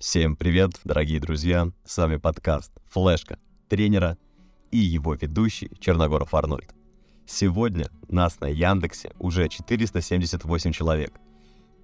Всем 0.00 0.34
привет, 0.34 0.80
дорогие 0.82 1.20
друзья! 1.20 1.70
С 1.84 1.98
вами 1.98 2.16
подкаст 2.16 2.72
«Флешка» 2.88 3.38
тренера 3.68 4.16
и 4.70 4.78
его 4.78 5.12
ведущий 5.12 5.70
Черногоров 5.78 6.32
Арнольд. 6.32 6.74
Сегодня 7.26 7.90
нас 8.08 8.40
на 8.40 8.46
Яндексе 8.46 9.12
уже 9.18 9.46
478 9.50 10.72
человек. 10.72 11.12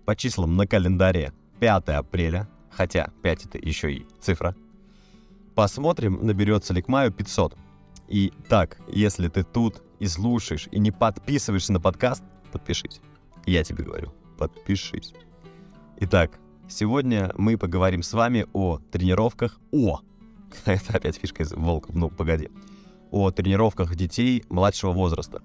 По 0.06 0.16
числам 0.16 0.56
на 0.56 0.66
календаре 0.66 1.34
5 1.60 1.88
апреля, 1.90 2.48
хотя 2.70 3.10
5 3.22 3.44
это 3.44 3.58
еще 3.58 3.92
и 3.92 4.06
цифра. 4.18 4.56
Посмотрим, 5.54 6.18
наберется 6.22 6.72
ли 6.72 6.80
к 6.80 6.88
маю 6.88 7.12
500. 7.12 7.54
И 8.08 8.32
так, 8.48 8.78
если 8.88 9.28
ты 9.28 9.42
тут 9.42 9.82
и 9.98 10.06
слушаешь, 10.06 10.68
и 10.72 10.78
не 10.78 10.90
подписываешься 10.90 11.74
на 11.74 11.80
подкаст, 11.80 12.24
подпишись. 12.50 13.02
Я 13.44 13.62
тебе 13.62 13.84
говорю, 13.84 14.14
подпишись. 14.38 15.12
Итак, 15.98 16.38
Сегодня 16.68 17.32
мы 17.36 17.56
поговорим 17.56 18.02
с 18.02 18.12
вами 18.12 18.46
о 18.52 18.78
тренировках, 18.90 19.60
о, 19.70 20.00
это 20.64 20.96
опять 20.96 21.16
фишка 21.16 21.44
из 21.44 21.52
волка, 21.52 21.92
ну 21.92 22.08
погоди, 22.10 22.50
о 23.12 23.30
тренировках 23.30 23.94
детей 23.94 24.44
младшего 24.48 24.90
возраста. 24.90 25.42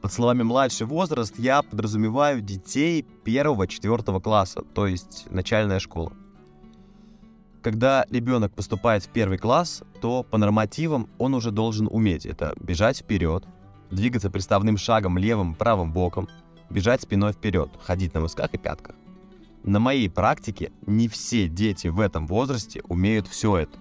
Под 0.00 0.12
словами 0.12 0.42
«младший 0.42 0.86
возраст» 0.86 1.38
я 1.38 1.62
подразумеваю 1.62 2.40
детей 2.40 3.02
первого-четвертого 3.24 4.20
класса, 4.20 4.62
то 4.62 4.86
есть 4.86 5.26
начальная 5.30 5.80
школа. 5.80 6.12
Когда 7.62 8.06
ребенок 8.10 8.54
поступает 8.54 9.04
в 9.04 9.08
первый 9.08 9.38
класс, 9.38 9.82
то 10.00 10.22
по 10.22 10.38
нормативам 10.38 11.08
он 11.18 11.34
уже 11.34 11.50
должен 11.50 11.88
уметь 11.90 12.26
это 12.26 12.54
бежать 12.58 12.98
вперед, 12.98 13.44
двигаться 13.90 14.30
приставным 14.30 14.78
шагом 14.78 15.18
левым 15.18 15.54
правым 15.54 15.92
боком, 15.92 16.28
бежать 16.70 17.02
спиной 17.02 17.32
вперед, 17.32 17.70
ходить 17.82 18.14
на 18.14 18.20
мысках 18.20 18.52
и 18.54 18.58
пятках. 18.58 18.94
На 19.64 19.80
моей 19.80 20.10
практике 20.10 20.72
не 20.86 21.08
все 21.08 21.48
дети 21.48 21.88
в 21.88 21.98
этом 21.98 22.26
возрасте 22.26 22.82
умеют 22.86 23.26
все 23.26 23.56
это. 23.56 23.78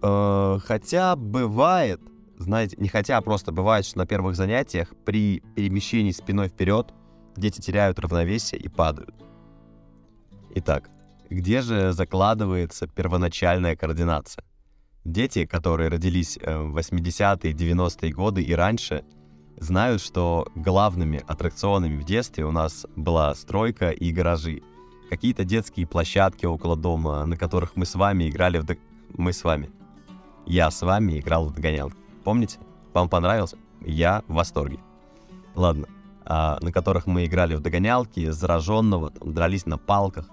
Э, 0.00 0.58
хотя 0.64 1.16
бывает, 1.16 2.00
знаете, 2.38 2.76
не 2.78 2.88
хотя, 2.88 3.16
а 3.16 3.20
просто 3.20 3.50
бывает, 3.50 3.84
что 3.84 3.98
на 3.98 4.06
первых 4.06 4.36
занятиях 4.36 4.94
при 5.04 5.40
перемещении 5.56 6.12
спиной 6.12 6.46
вперед 6.46 6.94
дети 7.36 7.60
теряют 7.60 7.98
равновесие 7.98 8.60
и 8.60 8.68
падают. 8.68 9.16
Итак, 10.54 10.88
где 11.28 11.60
же 11.60 11.92
закладывается 11.92 12.86
первоначальная 12.86 13.74
координация? 13.74 14.44
Дети, 15.04 15.44
которые 15.44 15.88
родились 15.88 16.38
э, 16.40 16.56
в 16.56 16.76
80-е, 16.76 17.52
90-е 17.52 18.12
годы 18.12 18.44
и 18.44 18.54
раньше, 18.54 19.04
знают, 19.58 20.00
что 20.00 20.46
главными 20.54 21.20
аттракционами 21.26 21.96
в 21.96 22.04
детстве 22.04 22.44
у 22.44 22.52
нас 22.52 22.86
была 22.94 23.34
стройка 23.34 23.90
и 23.90 24.12
гаражи– 24.12 24.62
какие-то 25.14 25.44
детские 25.44 25.86
площадки 25.86 26.44
около 26.44 26.76
дома, 26.76 27.24
на 27.24 27.36
которых 27.36 27.76
мы 27.76 27.86
с 27.86 27.94
вами 27.94 28.28
играли 28.28 28.58
в... 28.58 28.64
Дог... 28.64 28.78
Мы 29.16 29.32
с 29.32 29.44
вами. 29.44 29.70
Я 30.44 30.72
с 30.72 30.82
вами 30.82 31.20
играл 31.20 31.46
в 31.46 31.54
догонялки. 31.54 31.96
Помните? 32.24 32.58
Вам 32.92 33.08
понравился? 33.08 33.56
Я 33.80 34.24
в 34.26 34.34
восторге. 34.34 34.80
Ладно. 35.54 35.86
А, 36.24 36.58
на 36.60 36.72
которых 36.72 37.06
мы 37.06 37.26
играли 37.26 37.54
в 37.54 37.60
догонялки, 37.60 38.28
зараженного, 38.28 39.10
там, 39.10 39.32
дрались 39.32 39.66
на 39.66 39.78
палках. 39.78 40.28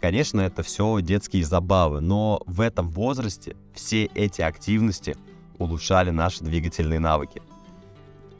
Конечно, 0.00 0.40
это 0.40 0.64
все 0.64 1.00
детские 1.00 1.44
забавы, 1.44 2.00
но 2.00 2.42
в 2.46 2.60
этом 2.60 2.88
возрасте 2.90 3.56
все 3.72 4.06
эти 4.06 4.42
активности 4.42 5.16
улучшали 5.58 6.10
наши 6.10 6.42
двигательные 6.42 6.98
навыки. 6.98 7.40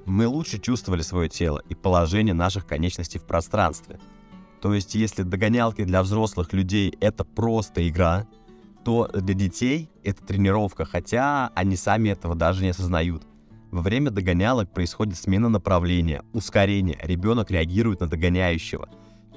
Мы 0.07 0.27
лучше 0.27 0.59
чувствовали 0.59 1.03
свое 1.03 1.29
тело 1.29 1.63
и 1.69 1.77
положение 1.77 2.35
наших 2.35 2.67
конечностей 2.67 3.21
в 3.21 3.25
пространстве– 3.25 4.01
то 4.61 4.75
есть, 4.75 4.95
если 4.95 5.23
догонялки 5.23 5.85
для 5.85 6.03
взрослых 6.03 6.53
людей 6.53 6.95
это 7.01 7.25
просто 7.25 7.89
игра, 7.89 8.27
то 8.85 9.09
для 9.13 9.35
детей 9.35 9.91
это 10.03 10.25
тренировка, 10.25 10.85
хотя 10.85 11.51
они 11.55 11.77
сами 11.77 12.11
этого 12.11 12.35
даже 12.35 12.63
не 12.63 12.71
осознают. 12.71 13.23
Во 13.71 13.83
время 13.83 14.11
догонялок 14.11 14.73
происходит 14.73 15.19
смена 15.19 15.49
направления, 15.49 16.23
ускорение, 16.33 16.99
ребенок 17.03 17.51
реагирует 17.51 18.01
на 18.01 18.09
догоняющего, 18.09 18.89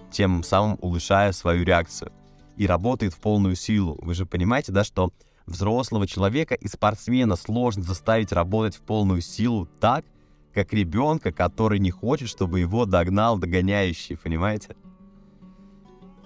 тем 0.09 0.43
самым 0.43 0.77
улучшая 0.81 1.33
свою 1.33 1.65
реакцию. 1.65 2.11
И 2.55 2.65
работает 2.65 3.13
в 3.13 3.19
полную 3.19 3.55
силу. 3.55 3.97
Вы 4.01 4.13
же 4.13 4.25
понимаете, 4.25 4.71
да, 4.71 4.83
что 4.83 5.11
взрослого 5.45 6.07
человека 6.07 6.55
и 6.55 6.67
спортсмена 6.67 7.35
сложно 7.35 7.83
заставить 7.83 8.31
работать 8.31 8.75
в 8.75 8.81
полную 8.81 9.21
силу 9.21 9.67
так, 9.79 10.05
как 10.53 10.73
ребенка, 10.73 11.31
который 11.31 11.79
не 11.79 11.91
хочет, 11.91 12.29
чтобы 12.29 12.59
его 12.59 12.85
догнал 12.85 13.37
догоняющий, 13.37 14.17
понимаете? 14.17 14.75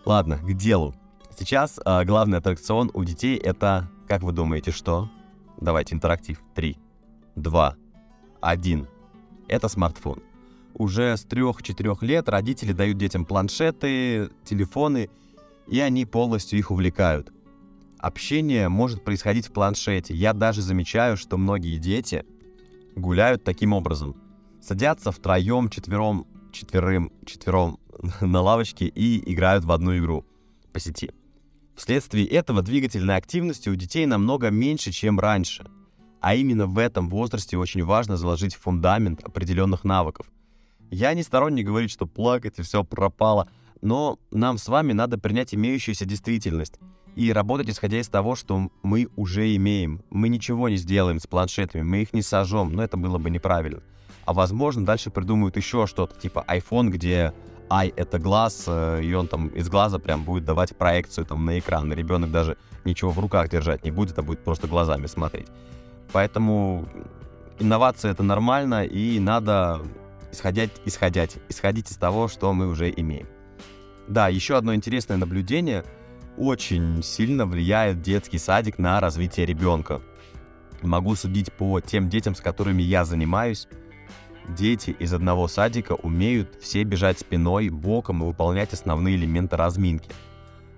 Ладно, 0.05 0.37
к 0.37 0.53
делу. 0.53 0.93
Сейчас 1.37 1.79
э, 1.83 2.05
главный 2.05 2.37
аттракцион 2.37 2.91
у 2.93 3.03
детей 3.03 3.37
это, 3.37 3.89
как 4.07 4.21
вы 4.21 4.31
думаете, 4.33 4.71
что? 4.71 5.09
Давайте 5.59 5.95
интерактив. 5.95 6.39
Три, 6.53 6.77
два, 7.35 7.75
один. 8.39 8.87
Это 9.47 9.67
смартфон. 9.67 10.21
Уже 10.75 11.17
с 11.17 11.25
3-4 11.25 11.97
лет 12.05 12.29
родители 12.29 12.71
дают 12.71 12.97
детям 12.97 13.25
планшеты, 13.25 14.29
телефоны, 14.43 15.09
и 15.67 15.79
они 15.79 16.05
полностью 16.05 16.59
их 16.59 16.69
увлекают. 16.69 17.31
Общение 17.97 18.69
может 18.69 19.03
происходить 19.03 19.47
в 19.47 19.53
планшете. 19.53 20.13
Я 20.13 20.33
даже 20.33 20.61
замечаю, 20.61 21.17
что 21.17 21.37
многие 21.37 21.77
дети 21.77 22.25
гуляют 22.95 23.43
таким 23.43 23.73
образом. 23.73 24.15
Садятся 24.61 25.11
втроем, 25.11 25.69
четвером, 25.69 26.27
четверым, 26.51 27.11
четвером 27.25 27.79
на 28.21 28.41
лавочке 28.41 28.85
и 28.85 29.31
играют 29.31 29.65
в 29.65 29.71
одну 29.71 29.97
игру 29.97 30.25
по 30.73 30.79
сети. 30.79 31.11
Вследствие 31.75 32.25
этого 32.27 32.61
двигательной 32.61 33.15
активности 33.17 33.69
у 33.69 33.75
детей 33.75 34.05
намного 34.05 34.49
меньше, 34.49 34.91
чем 34.91 35.19
раньше. 35.19 35.65
А 36.21 36.35
именно 36.35 36.65
в 36.67 36.77
этом 36.77 37.09
возрасте 37.09 37.57
очень 37.57 37.83
важно 37.83 38.17
заложить 38.17 38.55
фундамент 38.55 39.23
определенных 39.23 39.83
навыков. 39.83 40.27
Я 40.89 41.13
не 41.13 41.23
сторонник 41.23 41.65
говорить, 41.65 41.91
что 41.91 42.07
плакать 42.07 42.59
и 42.59 42.61
все 42.61 42.83
пропало, 42.83 43.49
но 43.81 44.17
нам 44.31 44.57
с 44.57 44.67
вами 44.67 44.93
надо 44.93 45.17
принять 45.17 45.53
имеющуюся 45.53 46.05
действительность 46.05 46.79
и 47.15 47.31
работать 47.31 47.69
исходя 47.69 47.99
из 47.99 48.07
того, 48.07 48.35
что 48.35 48.69
мы 48.83 49.07
уже 49.15 49.55
имеем. 49.55 50.03
Мы 50.09 50.29
ничего 50.29 50.69
не 50.69 50.77
сделаем 50.77 51.19
с 51.19 51.27
планшетами, 51.27 51.81
мы 51.81 52.01
их 52.01 52.13
не 52.13 52.21
сожжем, 52.21 52.73
но 52.73 52.83
это 52.83 52.97
было 52.97 53.17
бы 53.17 53.29
неправильно. 53.29 53.81
А 54.25 54.33
возможно, 54.33 54.85
дальше 54.85 55.11
придумают 55.11 55.55
еще 55.55 55.87
что-то, 55.87 56.19
типа 56.19 56.43
iPhone, 56.47 56.89
где 56.89 57.33
ай— 57.69 57.93
это 57.95 58.19
глаз, 58.19 58.65
э, 58.67 59.01
и 59.03 59.13
он 59.13 59.27
там 59.27 59.47
из 59.47 59.69
глаза 59.69 59.99
прям 59.99 60.23
будет 60.23 60.45
давать 60.45 60.75
проекцию 60.75 61.25
там 61.25 61.45
на 61.45 61.59
экран. 61.59 61.91
Ребенок 61.91 62.31
даже 62.31 62.57
ничего 62.83 63.11
в 63.11 63.19
руках 63.19 63.49
держать 63.49 63.83
не 63.83 63.91
будет, 63.91 64.17
а 64.19 64.21
будет 64.21 64.43
просто 64.43 64.67
глазами 64.67 65.07
смотреть. 65.07 65.47
Поэтому 66.11 66.87
инновация— 67.59 68.11
это 68.13 68.23
нормально, 68.23 68.85
и 68.85 69.19
надо 69.19 69.81
исходить, 70.31 70.71
исходить, 70.85 71.37
исходить 71.49 71.91
из 71.91 71.97
того, 71.97 72.27
что 72.27 72.53
мы 72.53 72.67
уже 72.67 72.91
имеем. 72.91 73.27
Да, 74.07 74.27
еще 74.27 74.57
одно 74.57 74.75
интересное 74.75 75.17
наблюдение. 75.17 75.83
Очень 76.37 77.01
сильно 77.01 77.45
влияет 77.45 78.01
детский 78.01 78.37
садик 78.37 78.77
на 78.77 78.99
развитие 78.99 79.45
ребенка. 79.45 80.01
Могу 80.81 81.15
судить 81.15 81.51
по 81.53 81.79
тем 81.79 82.09
детям, 82.09 82.35
с 82.35 82.41
которыми 82.41 82.83
я 82.83 83.05
занимаюсь, 83.05 83.67
Дети 84.49 84.95
из 84.99 85.13
одного 85.13 85.47
садика 85.47 85.93
умеют 85.93 86.59
все 86.61 86.83
бежать 86.83 87.19
спиной, 87.19 87.69
боком 87.69 88.23
и 88.23 88.27
выполнять 88.27 88.73
основные 88.73 89.15
элементы 89.15 89.57
разминки. 89.57 90.11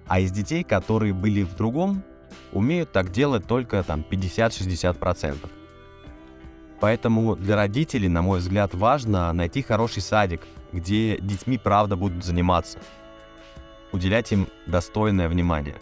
А 0.07 0.19
из 0.19 0.31
детей, 0.31 0.63
которые 0.63 1.13
были 1.13 1.43
в 1.43 1.55
другом, 1.55 2.03
умеют 2.53 2.91
так 2.93 3.11
делать 3.11 3.45
только 3.45 3.83
там 3.83 4.05
50-60%. 4.09 5.49
Поэтому 6.79 7.35
для 7.35 7.55
родителей, 7.55 8.07
на 8.07 8.21
мой 8.21 8.39
взгляд, 8.39 8.73
важно 8.73 9.33
найти 9.33 9.61
хороший 9.61 10.01
садик, 10.01 10.41
где 10.71 11.17
детьми 11.17 11.57
правда 11.57 11.95
будут 11.95 12.23
заниматься. 12.23 12.79
Уделять 13.91 14.31
им 14.31 14.47
достойное 14.65 15.27
внимание. 15.27 15.75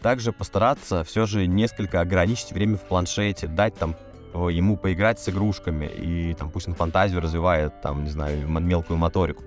Также 0.00 0.32
постараться 0.32 1.04
все 1.04 1.26
же 1.26 1.46
несколько 1.46 2.00
ограничить 2.00 2.52
время 2.52 2.76
в 2.76 2.82
планшете, 2.82 3.46
дать 3.46 3.74
там 3.74 3.96
ему 4.34 4.76
поиграть 4.76 5.20
с 5.20 5.28
игрушками, 5.28 5.86
и 5.86 6.34
там 6.34 6.50
пусть 6.50 6.68
он 6.68 6.74
фантазию 6.74 7.20
развивает, 7.20 7.80
там, 7.82 8.04
не 8.04 8.10
знаю, 8.10 8.48
мелкую 8.48 8.98
моторику. 8.98 9.44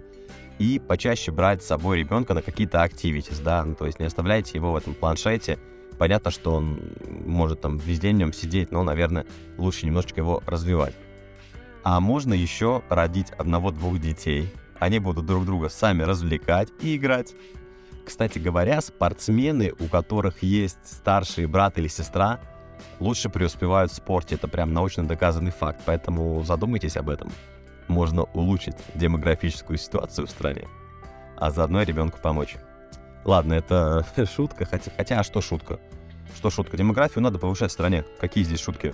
И 0.58 0.80
почаще 0.80 1.32
брать 1.32 1.64
с 1.64 1.68
собой 1.68 2.00
ребенка 2.00 2.34
на 2.34 2.42
какие-то 2.42 2.78
activities, 2.84 3.44
да, 3.44 3.64
ну, 3.66 3.76
то 3.76 3.86
есть 3.86 4.00
не 4.00 4.06
оставляйте 4.06 4.58
его 4.58 4.72
в 4.72 4.76
этом 4.76 4.94
планшете. 4.94 5.60
Понятно, 5.98 6.32
что 6.32 6.56
он 6.56 6.80
может 7.26 7.62
там 7.62 7.78
везде 7.78 8.10
в 8.10 8.14
нем 8.14 8.34
сидеть, 8.34 8.72
но, 8.72 8.84
наверное, 8.84 9.26
лучше 9.58 9.86
немножечко 9.86 10.22
его 10.22 10.42
развивать. 10.46 10.94
А 11.84 12.00
можно 12.00 12.34
еще 12.34 12.84
родить 12.90 13.32
одного-двух 13.32 14.00
детей. 14.00 14.50
Они 14.80 15.00
будут 15.00 15.26
друг 15.26 15.46
друга 15.46 15.70
сами 15.70 16.04
развлекать 16.04 16.70
и 16.82 16.96
играть. 16.96 17.34
Кстати 18.06 18.40
говоря, 18.40 18.82
спортсмены, 18.82 19.74
у 19.80 19.88
которых 19.88 20.44
есть 20.44 20.78
старший 20.86 21.48
брат 21.48 21.78
или 21.78 21.88
сестра, 21.88 22.40
лучше 23.00 23.30
преуспевают 23.30 23.92
в 23.92 23.96
спорте. 23.96 24.36
Это 24.36 24.48
прям 24.48 24.74
научно 24.74 25.08
доказанный 25.08 25.52
факт, 25.52 25.82
поэтому 25.86 26.44
задумайтесь 26.44 26.98
об 26.98 27.10
этом. 27.10 27.32
Можно 27.88 28.24
улучшить 28.24 28.76
демографическую 28.96 29.78
ситуацию 29.78 30.28
в 30.28 30.30
стране, 30.30 30.68
а 31.38 31.52
заодно 31.52 31.84
ребенку 31.84 32.20
помочь. 32.22 32.56
Ладно, 33.24 33.54
это 33.54 34.06
шутка, 34.36 34.66
хотя, 34.66 34.92
хотя 34.96 35.20
а 35.20 35.24
что 35.24 35.42
шутка? 35.42 35.80
Что 36.36 36.50
шутка? 36.50 36.78
Демографию 36.78 37.24
надо 37.24 37.40
повышать 37.40 37.72
в 37.72 37.74
стране. 37.74 38.04
Какие 38.20 38.44
здесь 38.44 38.60
шутки? 38.60 38.94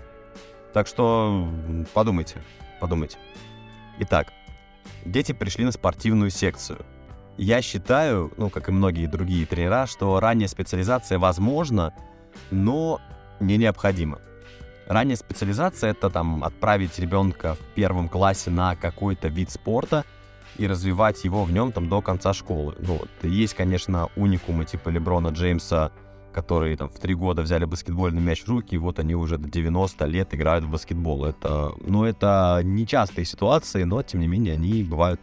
Так 0.73 0.87
что 0.87 1.47
подумайте, 1.93 2.41
подумайте. 2.79 3.17
Итак, 3.99 4.27
дети 5.05 5.31
пришли 5.31 5.65
на 5.65 5.71
спортивную 5.71 6.29
секцию. 6.29 6.85
Я 7.37 7.61
считаю, 7.61 8.31
ну, 8.37 8.49
как 8.49 8.69
и 8.69 8.71
многие 8.71 9.07
другие 9.07 9.45
тренера, 9.45 9.85
что 9.87 10.19
ранняя 10.19 10.47
специализация 10.47 11.17
возможна, 11.17 11.93
но 12.51 13.01
не 13.41 13.57
необходима. 13.57 14.19
Ранняя 14.87 15.15
специализация— 15.15 15.91
это 15.91 16.09
там 16.09 16.43
отправить 16.43 16.99
ребенка 16.99 17.55
в 17.55 17.75
первом 17.75 18.09
классе 18.09 18.49
на 18.49 18.75
какой-то 18.75 19.27
вид 19.29 19.49
спорта 19.49 20.05
и 20.57 20.67
развивать 20.67 21.23
его 21.23 21.43
в 21.43 21.51
нем 21.51 21.71
там 21.71 21.87
до 21.87 22.01
конца 22.01 22.33
школы. 22.33 22.75
Ну, 22.79 22.97
вот. 22.97 23.09
Есть, 23.23 23.53
конечно, 23.53 24.09
уникумы 24.15 24.65
типа 24.65 24.89
Леброна 24.89 25.29
Джеймса, 25.29 25.91
которые 26.33 26.75
там 26.77 26.89
в 26.89 26.99
три 26.99 27.13
года 27.13 27.41
взяли 27.41 27.65
баскетбольный 27.65 28.21
мяч 28.21 28.43
в 28.43 28.49
руки, 28.49 28.75
и 28.75 28.77
вот 28.77 28.99
они 28.99 29.15
уже 29.15 29.37
до 29.37 29.49
90 29.49 30.05
лет 30.05 30.33
играют 30.33 30.65
в 30.65 30.69
баскетбол. 30.69 31.25
Это, 31.25 31.71
ну, 31.81 32.03
это 32.03 32.61
нечастые 32.63 33.25
ситуации, 33.25 33.83
но, 33.83 34.01
тем 34.03 34.19
не 34.19 34.27
менее, 34.27 34.53
они 34.53 34.83
бывают. 34.83 35.21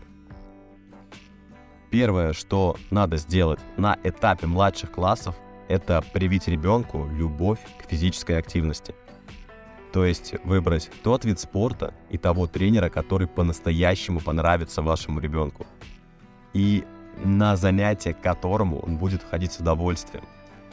Первое, 1.91 2.32
что 2.35 2.76
надо 2.91 3.17
сделать 3.17 3.61
на 3.76 3.97
этапе 4.03 4.47
младших 4.47 4.91
классов, 4.91 5.35
это 5.69 6.03
привить 6.12 6.49
ребенку 6.49 7.09
любовь 7.12 7.61
к 7.79 7.88
физической 7.88 8.38
активности– 8.38 8.94
то 9.93 10.05
есть 10.05 10.35
выбрать 10.44 10.91
тот 11.03 11.25
вид 11.25 11.41
спорта 11.41 11.94
и 12.11 12.19
того 12.19 12.47
тренера, 12.47 12.88
который 12.88 13.26
по-настоящему 13.26 14.20
понравится 14.20 14.82
вашему 14.82 15.20
ребенку. 15.20 15.67
И 16.53 16.85
на 17.25 17.56
занятие 17.56 18.15
к 18.15 18.20
которому 18.20 18.79
он 18.81 18.97
будет 18.97 19.23
ходить 19.23 19.53
с 19.53 19.59
удовольствием. 19.59 20.25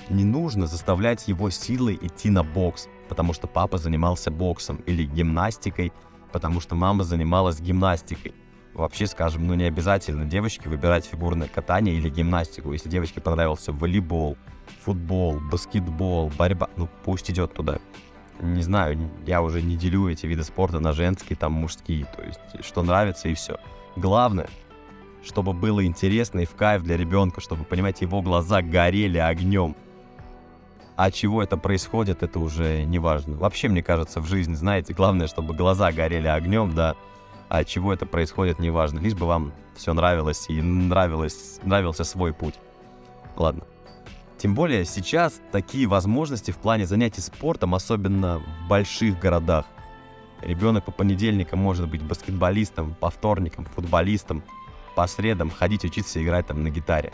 Не 0.10 0.24
нужно 0.24 0.68
заставлять 0.68 1.28
его 1.28 1.50
силой 1.50 1.98
идти 2.02 2.30
на 2.30 2.44
бокс, 2.44 2.88
потому 3.10 3.34
что 3.34 3.48
папа 3.48 3.78
занимался 3.78 4.30
боксом, 4.30 4.78
или 4.86 5.04
гимнастикой, 5.04 5.92
потому 6.32 6.60
что 6.60 6.76
мама 6.76 7.04
занималась 7.04 7.60
гимнастикой. 7.60 8.36
Вообще, 8.74 9.08
скажем, 9.08 9.48
ну 9.48 9.54
не 9.54 9.64
обязательно 9.64 10.26
девочке 10.26 10.70
выбирать 10.70 11.06
фигурное 11.06 11.48
катание 11.48 11.96
или 11.96 12.10
гимнастику. 12.10 12.74
Если 12.74 12.90
девочке 12.90 13.22
понравился 13.22 13.72
волейбол, 13.72 14.38
футбол, 14.86 15.40
баскетбол, 15.52 16.32
борьба, 16.38 16.70
ну 16.78 16.88
пусть 17.04 17.30
идет 17.32 17.54
туда 17.54 17.80
не 18.40 18.64
знаю, 18.64 19.10
я 19.26 19.42
уже 19.42 19.62
не 19.62 19.76
делю 19.76 20.10
эти 20.10 20.26
виды 20.26 20.44
спорта 20.44 20.80
на 20.80 20.94
женские, 20.94 21.38
там, 21.38 21.54
мужские, 21.54 22.06
то 22.06 22.24
есть, 22.24 22.66
что 22.66 22.84
нравится 22.84 23.30
и 23.30 23.34
все. 23.34 23.58
Главное, 23.96 24.50
чтобы 25.24 25.54
было 25.54 25.86
интересно 25.86 26.42
и 26.42 26.46
в 26.46 26.56
кайф 26.56 26.84
для 26.84 26.98
ребенка, 26.98 27.42
чтобы, 27.42 27.64
понимаете, 27.64 28.06
его 28.06 28.22
глаза 28.22 28.62
горели 28.62 29.18
огнем. 29.18 29.76
А 30.98 31.12
чего 31.12 31.44
это 31.44 31.58
происходит, 31.58 32.24
это 32.24 32.40
уже 32.40 32.84
не 32.84 33.00
важно. 33.00 33.36
Вообще, 33.36 33.68
мне 33.68 33.84
кажется, 33.84 34.22
в 34.22 34.28
жизни, 34.28 34.54
знаете, 34.56 34.94
главное, 34.94 35.28
чтобы 35.28 35.54
глаза 35.54 35.92
горели 35.92 36.28
огнем, 36.28 36.74
да, 36.74 36.96
а 37.50 37.64
чего 37.64 37.94
это 37.94 38.06
происходит, 38.06 38.60
не 38.60 38.70
важно. 38.70 39.00
Лишь 39.00 39.14
бы 39.14 39.26
вам 39.26 39.54
все 39.76 39.94
нравилось 39.94 40.46
и 40.50 40.62
нравилось, 40.62 41.60
нравился 41.64 42.04
свой 42.04 42.34
путь. 42.34 42.56
Ладно. 43.36 43.66
Тем 44.46 44.54
более 44.54 44.86
сейчас 44.86 45.42
такие 45.52 45.88
возможности 45.88 46.52
в 46.52 46.58
плане 46.58 46.86
занятий 46.86 47.20
спортом, 47.20 47.74
особенно 47.74 48.38
в 48.38 48.70
больших 48.70 49.20
городах. 49.20 49.66
Ребенок 50.44 50.86
по 50.86 50.92
понедельникам 50.92 51.58
может 51.58 51.90
быть 51.90 52.04
баскетболистом, 52.04 52.94
по 52.94 53.10
вторникам 53.10 53.66
футболистом, 53.66 54.44
по 54.96 55.08
средам 55.08 55.50
ходить 55.50 55.84
учиться 55.84 56.24
играть 56.24 56.46
там 56.46 56.62
на 56.62 56.70
гитаре. 56.70 57.12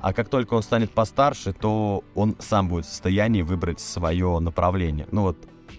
А 0.00 0.14
как 0.14 0.30
только 0.30 0.54
он 0.54 0.62
станет 0.62 0.90
постарше, 0.90 1.52
то 1.52 2.02
он 2.14 2.34
сам 2.38 2.70
будет 2.70 2.86
в 2.86 2.88
состоянии 2.88 3.42
выбрать 3.42 3.78
свое 3.78 4.38
направление. 4.38 5.06
Ну 5.12 5.24
вот, 5.24 5.36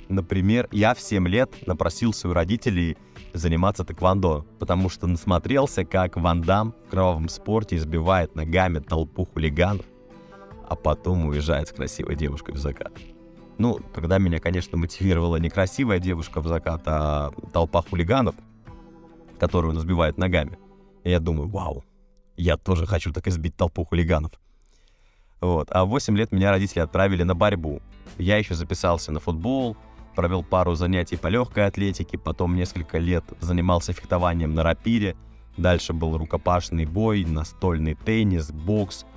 например, 0.08 0.68
я 0.72 0.94
в 0.94 1.02
7 1.02 1.28
лет 1.28 1.66
напросился 1.66 2.30
у 2.30 2.34
родителей 2.34 2.96
заниматься 3.34 3.84
тэквондо, 3.84 4.46
потому 4.60 4.90
что 4.90 5.08
насмотрелся, 5.08 5.84
как 5.84 6.16
Ван 6.16 6.42
Дам 6.42 6.76
в 6.86 6.92
кровавом 6.92 7.28
спорте 7.28 7.78
избивает 7.78 8.36
ногами 8.36 8.78
толпу 8.78 9.26
хулиганов, 9.26 9.88
а 10.70 10.76
потом 10.76 11.26
уезжает 11.26 11.68
с 11.68 11.72
красивой 11.72 12.16
девушкой 12.16 12.54
в 12.54 12.58
закат. 12.58 12.94
Ну, 13.58 13.80
когда 13.94 14.20
меня, 14.20 14.40
конечно, 14.40 14.78
мотивировала 14.78 15.38
не 15.38 15.50
красивая 15.50 16.00
девушка 16.00 16.42
в 16.42 16.48
закат, 16.48 16.84
а 16.86 17.32
толпа 17.52 17.82
хулиганов, 17.82 18.36
которую 19.40 19.74
он 19.74 19.80
сбивает 19.80 20.18
ногами. 20.18 20.58
И 21.04 21.10
я 21.10 21.20
думаю, 21.20 21.50
вау, 21.50 21.84
я 22.38 22.56
тоже 22.56 22.86
хочу 22.86 23.12
так 23.12 23.28
избить 23.28 23.58
толпу 23.58 23.84
хулиганов. 23.84 24.32
Вот. 25.42 25.70
А 25.72 25.86
в 25.86 25.90
8 25.90 26.16
лет 26.16 26.32
меня 26.32 26.52
родители 26.52 26.80
отправили 26.80 27.24
на 27.24 27.36
борьбу. 27.36 27.82
Я 28.18 28.38
еще 28.38 28.54
записался 28.54 29.12
на 29.12 29.20
футбол, 29.20 29.76
провел 30.16 30.44
пару 30.44 30.76
занятий 30.76 31.18
по 31.18 31.28
легкой 31.28 31.66
атлетике, 31.66 32.18
потом 32.18 32.56
несколько 32.56 32.98
лет 32.98 33.24
занимался 33.40 33.92
фехтованием 33.92 34.54
на 34.54 34.64
рапире, 34.64 35.16
дальше 35.58 35.94
был 35.94 36.18
рукопашный 36.18 36.86
бой, 36.86 37.26
настольный 37.26 37.96
теннис, 37.96 38.52
бокс— 38.52 39.06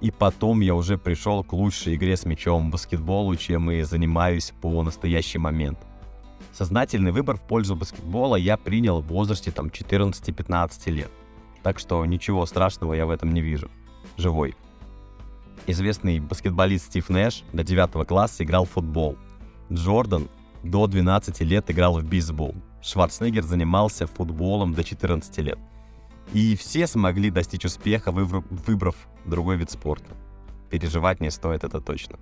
и 0.00 0.10
потом 0.10 0.60
я 0.60 0.74
уже 0.74 0.96
пришел 0.96 1.42
к 1.42 1.52
лучшей 1.52 1.96
игре 1.96 2.16
с 2.16 2.24
мячом 2.24 2.70
баскетболу, 2.70 3.34
чем 3.36 3.70
и 3.70 3.82
занимаюсь 3.82 4.52
по 4.60 4.82
настоящий 4.82 5.38
момент. 5.38 5.78
Сознательный 6.52 7.12
выбор 7.12 7.36
в 7.36 7.42
пользу 7.42 7.76
баскетбола 7.76 8.36
я 8.36 8.56
принял 8.56 9.00
в 9.00 9.06
возрасте 9.08 9.50
там 9.50 9.68
14-15 9.68 10.90
лет. 10.90 11.10
Так 11.62 11.78
что 11.78 12.04
ничего 12.04 12.46
страшного 12.46 12.94
я 12.94 13.06
в 13.06 13.10
этом 13.10 13.34
не 13.34 13.40
вижу. 13.40 13.70
Живой. 14.16 14.54
Известный 15.66 16.20
баскетболист 16.20 16.86
Стив 16.86 17.08
Нэш 17.10 17.44
до 17.52 17.64
9 17.64 18.06
класса 18.06 18.44
играл 18.44 18.64
в 18.64 18.70
футбол. 18.70 19.16
Джордан 19.70 20.28
до 20.62 20.86
12 20.86 21.40
лет 21.40 21.70
играл 21.70 21.98
в 21.98 22.04
бейсбол. 22.04 22.54
Шварценеггер 22.82 23.42
занимался 23.42 24.06
футболом 24.06 24.74
до 24.74 24.84
14 24.84 25.38
лет. 25.38 25.58
И 26.34 26.56
все 26.56 26.86
смогли 26.86 27.30
достичь 27.30 27.64
успеха, 27.64 28.12
выбрав 28.12 28.94
другой 29.24 29.56
вид 29.56 29.70
спорта. 29.70 30.14
Переживать 30.70 31.20
не 31.20 31.30
стоит, 31.30 31.64
это 31.64 31.80
точно. 31.80 32.18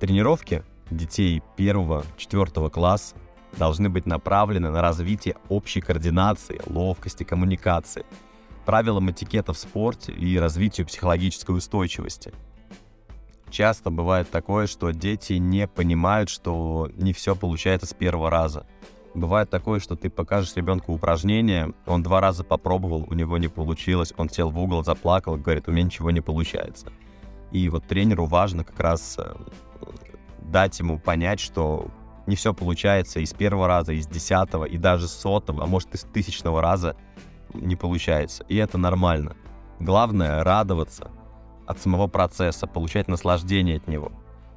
Тренировки 0.00 0.62
детей 0.90 1.42
первого-четвертого 1.56 2.68
класса 2.68 3.16
должны 3.56 3.88
быть 3.88 4.04
направлены 4.04 4.68
на 4.68 4.82
развитие 4.82 5.36
общей 5.48 5.80
координации, 5.80 6.60
ловкости, 6.66 7.24
коммуникации, 7.24 8.04
правилам 8.66 9.10
этикета 9.10 9.54
в 9.54 9.58
спорте 9.58 10.12
и 10.12 10.36
развитию 10.38 10.86
психологической 10.86 11.56
устойчивости. 11.56 12.34
Часто 13.48 13.90
бывает 13.90 14.30
такое, 14.30 14.66
что 14.66 14.90
дети 14.90 15.34
не 15.34 15.66
понимают, 15.68 16.28
что 16.28 16.90
не 16.96 17.12
все 17.12 17.34
получается 17.34 17.86
с 17.86 17.94
первого 17.94 18.28
раза– 18.28 18.66
Бывает 19.14 19.48
такое, 19.48 19.78
что 19.78 19.94
ты 19.94 20.10
покажешь 20.10 20.56
ребенку 20.56 20.92
упражнение, 20.92 21.72
он 21.86 22.02
два 22.02 22.20
раза 22.20 22.42
попробовал, 22.42 23.06
у 23.08 23.14
него 23.14 23.38
не 23.38 23.46
получилось, 23.46 24.12
он 24.16 24.28
сел 24.28 24.50
в 24.50 24.58
угол, 24.58 24.82
заплакал, 24.82 25.36
говорит, 25.36 25.68
у 25.68 25.72
меня 25.72 25.84
ничего 25.84 26.10
не 26.10 26.20
получается. 26.20 26.92
И 27.52 27.68
вот 27.68 27.86
тренеру 27.86 28.26
важно 28.26 28.64
как 28.64 28.80
раз 28.80 29.16
э, 29.18 29.32
дать 30.40 30.80
ему 30.80 30.98
понять, 30.98 31.38
что 31.38 31.86
не 32.26 32.34
все 32.34 32.52
получается 32.52 33.20
и 33.20 33.26
с 33.26 33.32
первого 33.32 33.68
раза, 33.68 33.92
и 33.92 34.02
с 34.02 34.06
десятого, 34.08 34.64
и 34.64 34.78
даже 34.78 35.06
сотого, 35.06 35.62
а 35.62 35.66
может 35.66 35.94
и 35.94 35.98
с 35.98 36.02
тысячного 36.02 36.60
раза 36.60 36.96
не 37.52 37.76
получается. 37.76 38.44
И 38.48 38.56
это 38.56 38.78
нормально. 38.78 39.36
Главное 39.78 40.42
радоваться 40.42 41.12
от 41.66 41.78
самого 41.78 42.08
процесса, 42.08 42.66
получать 42.66 43.06
наслаждение 43.06 43.76
от 43.76 43.86
него. 43.86 44.10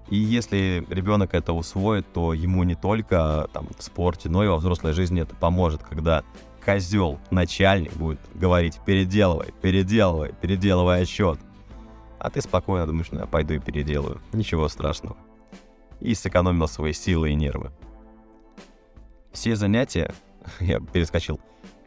И 0.10 0.16
если 0.16 0.86
ребенок 0.90 1.34
это 1.34 1.54
усвоит, 1.54 2.06
то 2.14 2.34
ему 2.34 2.64
не 2.64 2.76
только 2.76 3.50
там, 3.52 3.68
в 3.78 3.84
спорте, 3.84 4.30
но 4.30 4.44
и 4.44 4.48
во 4.48 4.58
взрослой 4.58 4.94
жизни 4.94 5.22
это 5.22 5.36
поможет, 5.36 5.84
когда 5.84 6.24
козел, 6.64 7.20
начальник 7.30 7.94
будет 7.94 8.20
говорить 8.34 8.80
«переделывай, 8.86 9.54
переделывай, 9.62 10.34
переделывай 10.42 11.02
отчет». 11.02 11.40
А 12.20 12.30
ты 12.30 12.42
спокойно 12.42 12.88
думаешь, 12.88 13.08
ну 13.12 13.20
я 13.20 13.26
пойду 13.26 13.54
и 13.54 13.60
переделаю. 13.60 14.22
Ничего 14.34 14.68
страшного. 14.70 15.18
И 16.00 16.16
сэкономил 16.16 16.68
свои 16.68 16.94
силы 16.94 17.32
и 17.32 17.36
нервы. 17.36 17.72
Все 19.34 19.56
занятия, 19.56 20.14
я 20.62 20.80
перескочил, 20.80 21.40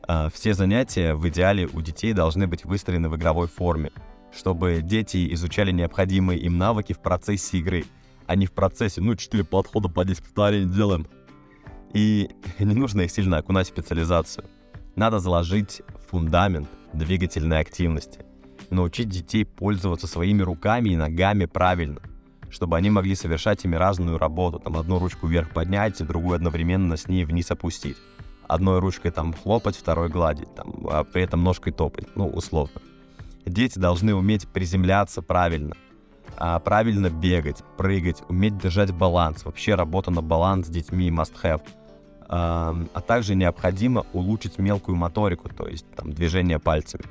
а, 0.07 0.29
все 0.31 0.53
занятия 0.53 1.15
в 1.15 1.27
идеале 1.29 1.69
у 1.73 1.81
детей 1.81 2.13
должны 2.13 2.47
быть 2.47 2.65
выстроены 2.65 3.09
в 3.09 3.17
игровой 3.17 3.49
форме, 3.49 3.91
чтобы 4.33 4.81
дети 4.83 5.33
изучали 5.35 5.73
необходимые 5.73 6.39
им 6.39 6.59
навыки 6.59 6.93
в 6.93 6.99
процессе 6.99 7.57
игры– 7.59 7.87
а 8.31 8.37
не 8.37 8.47
в 8.47 8.53
процессе. 8.53 9.01
Ну, 9.01 9.17
4 9.17 9.43
подхода 9.43 9.89
по 9.89 10.05
10 10.05 10.23
повторений 10.23 10.73
делаем. 10.73 11.09
И 11.93 12.31
не 12.61 12.75
нужно 12.77 13.01
их 13.01 13.11
сильно 13.11 13.39
окунать 13.39 13.67
в 13.67 13.71
специализацию. 13.71 14.45
Надо 14.95 15.19
заложить 15.19 15.83
фундамент 16.09 16.69
двигательной 16.93 17.59
активности. 17.59 18.21
Научить 18.71 19.09
детей 19.09 19.45
пользоваться 19.45 20.07
своими 20.07 20.43
руками 20.43 20.91
и 20.91 20.97
ногами 20.97 21.47
правильно, 21.47 22.03
чтобы 22.51 22.77
они 22.77 22.89
могли 22.91 23.17
совершать 23.17 23.65
ими 23.65 23.75
разную 23.75 24.17
работу. 24.17 24.61
Там 24.61 24.77
одну 24.77 25.01
ручку 25.01 25.27
вверх 25.27 25.51
поднять, 25.51 26.01
другую 26.07 26.37
одновременно 26.37 26.97
с 26.97 27.09
ней 27.09 27.25
вниз 27.25 27.51
опустить. 27.51 27.97
Одной 28.47 28.79
ручкой 28.79 29.11
там 29.11 29.33
хлопать, 29.33 29.75
второй 29.75 30.09
гладить, 30.09 30.55
там, 30.55 30.87
а 30.89 31.03
при 31.03 31.25
этом 31.25 31.43
ножкой 31.43 31.73
топать, 31.73 32.07
ну, 32.15 32.29
условно. 32.29 32.81
Дети 33.45 33.81
должны 33.81 34.15
уметь 34.15 34.47
приземляться 34.47 35.21
правильно, 35.21 35.75
правильно 36.37 37.11
бегать, 37.11 37.63
прыгать, 37.77 38.23
уметь 38.29 38.59
держать 38.59 38.93
баланс. 38.93 39.45
Вообще 39.45 39.75
работа 39.75 40.11
на 40.11 40.23
баланс 40.23 40.67
с 40.67 40.71
детьми 40.71 41.11
must 41.11 41.33
have. 41.43 41.63
А, 42.33 42.77
а 42.95 43.01
также 43.01 43.35
необходимо 43.35 44.07
улучшить 44.13 44.59
мелкую 44.59 44.97
моторику, 44.97 45.49
то 45.49 45.67
есть 45.67 45.85
там, 45.97 46.13
движение 46.13 46.61
пальцами. 46.61 47.05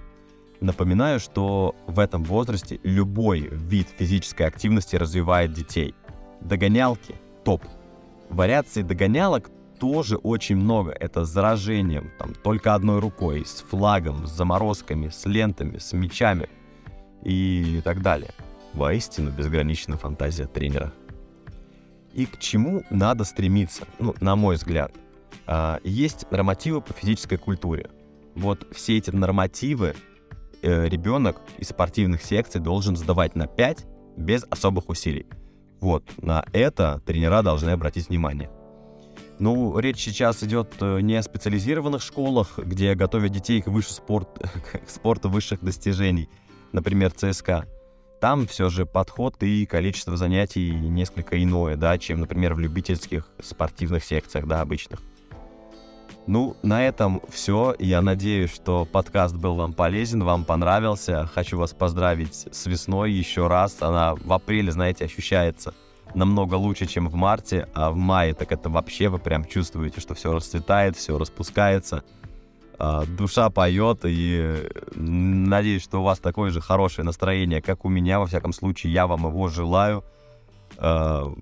Напоминаю, 0.62 1.20
что 1.20 1.76
в 1.88 2.00
этом 2.00 2.24
возрасте 2.24 2.80
любой 2.84 3.42
вид 3.52 3.88
физической 3.98 4.44
активности 4.44 4.96
развивает 4.96 5.54
детей. 5.54 5.94
Догонялки– 6.42 7.16
топ. 7.44 7.64
Вариаций 8.30 8.84
догонялок 8.84 9.50
тоже 9.80 10.18
очень 10.18 10.56
много. 10.56 10.92
Это 10.92 11.26
с 11.26 11.30
заражением, 11.30 12.12
там, 12.18 12.34
только 12.34 12.74
одной 12.74 13.00
рукой, 13.00 13.46
с 13.46 13.62
флагом, 13.62 14.26
с 14.26 14.32
заморозками, 14.32 15.10
с 15.10 15.26
лентами, 15.26 15.78
с 15.80 15.94
мечами 15.94 16.48
и 17.24 17.82
так 17.84 18.02
далее. 18.02 18.32
Воистину 18.74 19.32
безграничная 19.32 19.98
фантазия 19.98 20.46
тренера. 20.46 20.94
И 22.14 22.26
к 22.26 22.40
чему 22.40 22.84
надо 22.90 23.24
стремиться, 23.24 23.84
ну, 24.00 24.16
на 24.20 24.36
мой 24.36 24.56
взгляд. 24.56 24.92
А, 25.46 25.80
есть 25.84 26.30
нормативы 26.32 26.82
по 26.82 26.94
физической 26.94 27.38
культуре. 27.38 27.90
Вот 28.36 28.68
все 28.74 28.98
эти 28.98 29.12
нормативы 29.12 29.96
э, 30.62 30.88
ребенок 30.88 31.42
из 31.58 31.70
спортивных 31.70 32.24
секций 32.24 32.62
должен 32.62 32.96
сдавать 32.96 33.36
на 33.36 33.48
5 33.48 33.86
без 34.18 34.46
особых 34.50 34.90
усилий. 34.90 35.28
Вот, 35.80 36.04
на 36.22 36.46
это 36.52 37.02
тренера 37.06 37.42
должны 37.42 37.70
обратить 37.70 38.10
внимание. 38.10 38.50
Ну, 39.40 39.80
речь 39.80 40.00
сейчас 40.00 40.44
идет 40.44 40.74
э, 40.82 41.00
не 41.00 41.16
о 41.16 41.24
специализированных 41.24 42.02
школах, 42.02 42.60
где 42.60 42.94
готовят 42.94 43.32
детей 43.32 43.62
к, 43.62 43.68
выше 43.68 43.94
спорт, 43.94 44.38
к 44.86 44.90
спорту 44.90 45.30
высших 45.30 45.62
достижений, 45.62 46.30
например, 46.74 47.12
ЦСКА. 47.12 47.66
Там 48.20 48.48
все 48.48 48.70
же 48.70 48.86
подход 48.86 49.42
и 49.42 49.66
количество 49.66 50.18
занятий 50.18 50.72
несколько 50.72 51.42
иное, 51.42 51.78
да, 51.78 51.98
чем, 51.98 52.20
например, 52.20 52.54
в 52.54 52.60
любительских 52.60 53.30
спортивных 53.42 54.04
секциях, 54.04 54.46
да, 54.46 54.60
обычных. 54.60 55.00
Ну, 56.28 56.58
на 56.62 56.86
этом 56.86 57.22
все. 57.30 57.76
Я 57.80 58.02
надеюсь, 58.02 58.54
что 58.54 58.86
подкаст 58.86 59.36
был 59.36 59.56
вам 59.56 59.74
полезен, 59.74 60.24
вам 60.24 60.44
понравился. 60.44 61.30
Хочу 61.34 61.58
вас 61.58 61.74
поздравить 61.74 62.48
с 62.52 62.66
весной 62.66 63.12
еще 63.12 63.48
раз. 63.48 63.78
Она 63.82 64.16
в 64.16 64.32
апреле, 64.34 64.72
знаете, 64.72 65.06
ощущается 65.06 65.74
намного 66.14 66.56
лучше, 66.56 66.88
чем 66.88 67.08
в 67.08 67.16
марте, 67.16 67.68
а 67.74 67.92
в 67.92 67.96
мае 67.96 68.34
так 68.34 68.52
это 68.52 68.70
вообще 68.70 69.10
вы 69.10 69.20
прям 69.20 69.46
чувствуете, 69.46 70.02
что 70.02 70.14
все 70.14 70.34
расцветает, 70.34 70.98
все 70.98 71.18
распускается, 71.18 72.04
душа 73.08 73.50
поет, 73.50 74.02
и 74.06 74.70
надеюсь, 74.96 75.84
что 75.84 76.00
у 76.00 76.04
вас 76.04 76.20
такое 76.20 76.50
же 76.52 76.62
хорошее 76.62 77.06
настроение, 77.06 77.62
как 77.62 77.84
у 77.86 77.90
меня, 77.90 78.20
во 78.20 78.26
всяком 78.26 78.54
случае, 78.54 78.94
я 78.94 79.06
вам 79.06 79.26
его 79.28 79.50
желаю. 79.50 80.04
А, 80.78 81.34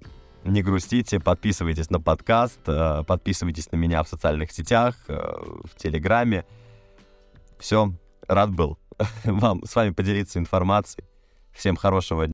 не 0.43 0.63
грустите, 0.63 1.19
подписывайтесь 1.19 1.89
на 1.89 1.99
подкаст, 1.99 2.59
э, 2.67 3.03
подписывайтесь 3.05 3.71
на 3.71 3.75
меня 3.75 4.01
в 4.01 4.07
социальных 4.07 4.51
сетях, 4.51 4.95
в 5.07 5.75
Телеграме. 5.75 6.45
Все, 7.59 7.91
рад 8.27 8.51
был 8.51 8.77
вам 9.25 9.63
с 9.65 9.75
вами 9.75 9.91
поделиться 9.91 10.39
информацией. 10.39 11.05
Всем 11.51 11.75
хорошего 11.75 12.21
дня. 12.21 12.25